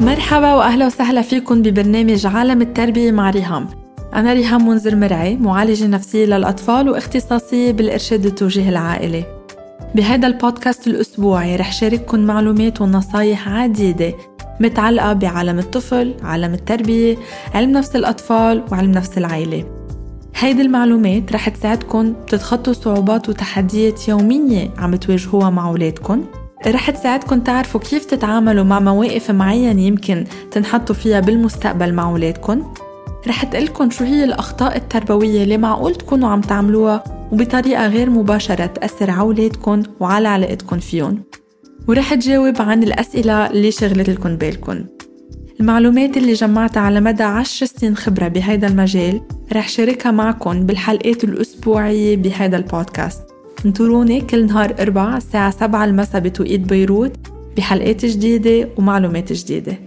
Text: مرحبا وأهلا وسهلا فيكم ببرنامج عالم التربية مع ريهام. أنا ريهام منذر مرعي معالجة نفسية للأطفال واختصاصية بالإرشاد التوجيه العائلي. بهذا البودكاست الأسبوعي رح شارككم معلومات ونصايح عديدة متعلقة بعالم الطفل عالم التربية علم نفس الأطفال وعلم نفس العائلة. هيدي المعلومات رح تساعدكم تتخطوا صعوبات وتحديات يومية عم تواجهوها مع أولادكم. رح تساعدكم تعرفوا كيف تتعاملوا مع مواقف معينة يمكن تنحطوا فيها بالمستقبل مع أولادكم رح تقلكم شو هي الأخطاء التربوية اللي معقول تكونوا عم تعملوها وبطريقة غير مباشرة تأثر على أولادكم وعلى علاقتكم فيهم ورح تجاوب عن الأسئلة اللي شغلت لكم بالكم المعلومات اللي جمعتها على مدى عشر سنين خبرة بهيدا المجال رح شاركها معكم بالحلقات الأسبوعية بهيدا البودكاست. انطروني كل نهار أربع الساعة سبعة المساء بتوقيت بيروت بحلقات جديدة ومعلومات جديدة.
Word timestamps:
مرحبا 0.00 0.54
وأهلا 0.54 0.86
وسهلا 0.86 1.22
فيكم 1.22 1.62
ببرنامج 1.62 2.26
عالم 2.26 2.62
التربية 2.62 3.12
مع 3.12 3.30
ريهام. 3.30 3.66
أنا 4.14 4.32
ريهام 4.32 4.68
منذر 4.68 4.96
مرعي 4.96 5.36
معالجة 5.36 5.86
نفسية 5.86 6.26
للأطفال 6.26 6.88
واختصاصية 6.88 7.72
بالإرشاد 7.72 8.26
التوجيه 8.26 8.68
العائلي. 8.68 9.24
بهذا 9.94 10.26
البودكاست 10.26 10.86
الأسبوعي 10.86 11.56
رح 11.56 11.72
شارككم 11.72 12.20
معلومات 12.20 12.80
ونصايح 12.80 13.48
عديدة 13.48 14.14
متعلقة 14.60 15.12
بعالم 15.12 15.58
الطفل 15.58 16.14
عالم 16.22 16.54
التربية 16.54 17.16
علم 17.54 17.70
نفس 17.70 17.96
الأطفال 17.96 18.64
وعلم 18.72 18.90
نفس 18.90 19.18
العائلة. 19.18 19.64
هيدي 20.36 20.62
المعلومات 20.62 21.32
رح 21.32 21.48
تساعدكم 21.48 22.14
تتخطوا 22.28 22.72
صعوبات 22.72 23.28
وتحديات 23.28 24.08
يومية 24.08 24.70
عم 24.78 24.96
تواجهوها 24.96 25.50
مع 25.50 25.68
أولادكم. 25.68 26.24
رح 26.66 26.90
تساعدكم 26.90 27.40
تعرفوا 27.40 27.80
كيف 27.80 28.04
تتعاملوا 28.04 28.64
مع 28.64 28.80
مواقف 28.80 29.30
معينة 29.30 29.82
يمكن 29.82 30.24
تنحطوا 30.50 30.94
فيها 30.94 31.20
بالمستقبل 31.20 31.94
مع 31.94 32.10
أولادكم 32.10 32.72
رح 33.28 33.44
تقلكم 33.44 33.90
شو 33.90 34.04
هي 34.04 34.24
الأخطاء 34.24 34.76
التربوية 34.76 35.42
اللي 35.42 35.58
معقول 35.58 35.94
تكونوا 35.94 36.28
عم 36.28 36.40
تعملوها 36.40 37.04
وبطريقة 37.32 37.86
غير 37.86 38.10
مباشرة 38.10 38.66
تأثر 38.66 39.10
على 39.10 39.20
أولادكم 39.20 39.82
وعلى 40.00 40.28
علاقتكم 40.28 40.78
فيهم 40.78 41.22
ورح 41.88 42.14
تجاوب 42.14 42.62
عن 42.62 42.82
الأسئلة 42.82 43.46
اللي 43.46 43.70
شغلت 43.70 44.10
لكم 44.10 44.36
بالكم 44.36 44.84
المعلومات 45.60 46.16
اللي 46.16 46.32
جمعتها 46.32 46.80
على 46.80 47.00
مدى 47.00 47.22
عشر 47.22 47.66
سنين 47.66 47.96
خبرة 47.96 48.28
بهيدا 48.28 48.66
المجال 48.66 49.20
رح 49.52 49.68
شاركها 49.68 50.12
معكم 50.12 50.66
بالحلقات 50.66 51.24
الأسبوعية 51.24 52.16
بهيدا 52.16 52.56
البودكاست. 52.56 53.22
انطروني 53.66 54.20
كل 54.20 54.46
نهار 54.46 54.74
أربع 54.80 55.16
الساعة 55.16 55.50
سبعة 55.50 55.84
المساء 55.84 56.20
بتوقيت 56.20 56.60
بيروت 56.60 57.12
بحلقات 57.56 58.04
جديدة 58.04 58.68
ومعلومات 58.76 59.32
جديدة. 59.32 59.78